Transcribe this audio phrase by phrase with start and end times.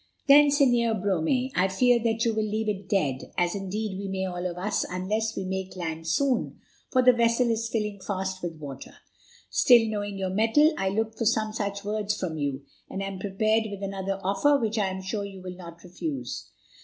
[0.27, 4.25] "Then, Señor Brome, I fear that you will leave it dead, as indeed we may
[4.25, 8.55] all of us, unless we make land soon, for the vessel is filling fast with
[8.57, 8.95] water.
[9.51, 13.65] Still, knowing your metal, I looked for some such words from you, and am prepared
[13.69, 16.49] with another offer which I am sure you will not refuse.